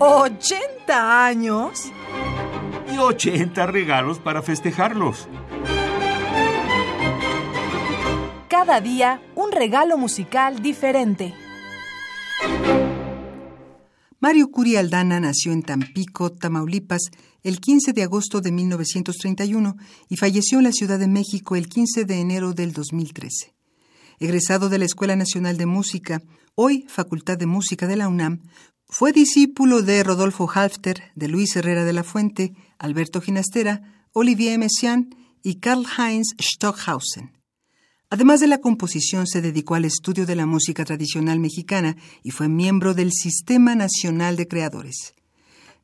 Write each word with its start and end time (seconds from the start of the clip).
¿80 0.00 0.88
años? 0.88 1.92
Y 2.90 2.96
80 2.96 3.66
regalos 3.66 4.18
para 4.18 4.40
festejarlos. 4.40 5.28
Cada 8.48 8.80
día 8.80 9.20
un 9.34 9.52
regalo 9.52 9.98
musical 9.98 10.62
diferente. 10.62 11.34
Mario 14.20 14.50
Curi 14.50 14.76
Aldana 14.76 15.20
nació 15.20 15.52
en 15.52 15.62
Tampico, 15.62 16.32
Tamaulipas, 16.32 17.10
el 17.42 17.60
15 17.60 17.92
de 17.92 18.02
agosto 18.02 18.40
de 18.40 18.52
1931 18.52 19.76
y 20.08 20.16
falleció 20.16 20.58
en 20.58 20.64
la 20.64 20.72
Ciudad 20.72 20.98
de 20.98 21.08
México 21.08 21.56
el 21.56 21.68
15 21.68 22.06
de 22.06 22.20
enero 22.20 22.54
del 22.54 22.72
2013. 22.72 23.52
Egresado 24.18 24.70
de 24.70 24.78
la 24.78 24.86
Escuela 24.86 25.14
Nacional 25.14 25.58
de 25.58 25.66
Música, 25.66 26.22
hoy 26.54 26.86
Facultad 26.88 27.36
de 27.36 27.46
Música 27.46 27.86
de 27.86 27.96
la 27.96 28.08
UNAM, 28.08 28.40
fue 28.90 29.12
discípulo 29.12 29.82
de 29.82 30.02
Rodolfo 30.02 30.50
Halfter, 30.52 31.12
de 31.14 31.28
Luis 31.28 31.54
Herrera 31.54 31.84
de 31.84 31.92
la 31.92 32.02
Fuente, 32.02 32.54
Alberto 32.76 33.20
Ginastera, 33.20 34.06
Olivier 34.12 34.58
Messiaen 34.58 35.14
y 35.44 35.60
Karl-Heinz 35.60 36.34
Stockhausen. 36.40 37.30
Además 38.10 38.40
de 38.40 38.48
la 38.48 38.58
composición, 38.58 39.28
se 39.28 39.40
dedicó 39.40 39.76
al 39.76 39.84
estudio 39.84 40.26
de 40.26 40.34
la 40.34 40.44
música 40.44 40.84
tradicional 40.84 41.38
mexicana 41.38 41.96
y 42.24 42.32
fue 42.32 42.48
miembro 42.48 42.92
del 42.92 43.12
Sistema 43.12 43.76
Nacional 43.76 44.36
de 44.36 44.48
Creadores. 44.48 45.14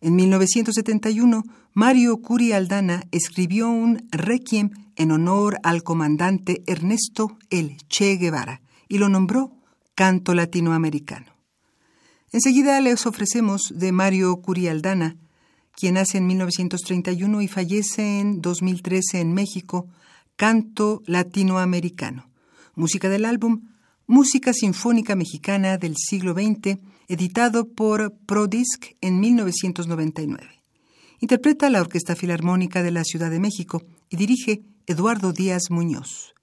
En 0.00 0.16
1971, 0.16 1.44
Mario 1.74 2.16
Curi 2.16 2.52
Aldana 2.52 3.04
escribió 3.12 3.68
un 3.70 4.08
requiem 4.10 4.70
en 4.96 5.12
honor 5.12 5.58
al 5.62 5.84
comandante 5.84 6.64
Ernesto 6.66 7.38
El 7.50 7.76
Che 7.88 8.16
Guevara 8.16 8.62
y 8.88 8.98
lo 8.98 9.08
nombró 9.08 9.52
Canto 9.94 10.34
Latinoamericano. 10.34 11.35
Enseguida 12.32 12.80
les 12.80 13.06
ofrecemos 13.06 13.72
de 13.74 13.92
Mario 13.92 14.36
Curi 14.36 14.68
Aldana, 14.68 15.16
quien 15.72 15.94
nace 15.94 16.18
en 16.18 16.26
1931 16.26 17.42
y 17.42 17.48
fallece 17.48 18.20
en 18.20 18.40
2013 18.40 19.20
en 19.20 19.32
México, 19.32 19.86
Canto 20.36 21.02
Latinoamericano, 21.06 22.28
música 22.74 23.08
del 23.08 23.24
álbum 23.24 23.62
Música 24.08 24.52
Sinfónica 24.52 25.16
Mexicana 25.16 25.78
del 25.78 25.96
siglo 25.96 26.32
XX, 26.32 26.78
editado 27.08 27.68
por 27.68 28.14
Prodisc 28.24 28.92
en 29.00 29.18
1999. 29.18 30.48
Interpreta 31.18 31.70
la 31.70 31.80
Orquesta 31.80 32.14
Filarmónica 32.14 32.84
de 32.84 32.92
la 32.92 33.02
Ciudad 33.02 33.30
de 33.30 33.40
México 33.40 33.82
y 34.08 34.16
dirige 34.16 34.62
Eduardo 34.86 35.32
Díaz 35.32 35.70
Muñoz. 35.70 36.35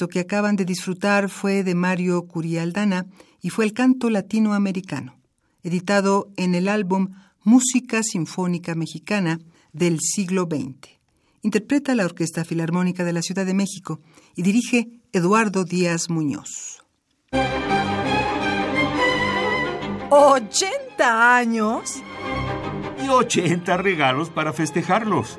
Esto 0.00 0.08
que 0.08 0.20
acaban 0.20 0.56
de 0.56 0.64
disfrutar 0.64 1.28
fue 1.28 1.62
de 1.62 1.74
Mario 1.74 2.22
Curialdana 2.22 3.04
y 3.42 3.50
fue 3.50 3.66
el 3.66 3.74
canto 3.74 4.08
latinoamericano, 4.08 5.18
editado 5.62 6.30
en 6.38 6.54
el 6.54 6.68
álbum 6.68 7.10
Música 7.44 8.02
Sinfónica 8.02 8.74
Mexicana 8.74 9.40
del 9.74 9.98
siglo 10.00 10.48
XX. 10.50 10.88
Interpreta 11.42 11.94
la 11.94 12.06
Orquesta 12.06 12.46
Filarmónica 12.46 13.04
de 13.04 13.12
la 13.12 13.20
Ciudad 13.20 13.44
de 13.44 13.52
México 13.52 14.00
y 14.34 14.40
dirige 14.40 14.88
Eduardo 15.12 15.64
Díaz 15.64 16.08
Muñoz. 16.08 16.82
¿80 20.08 20.80
años? 21.00 21.96
Y 23.04 23.08
80 23.10 23.76
regalos 23.76 24.30
para 24.30 24.54
festejarlos. 24.54 25.38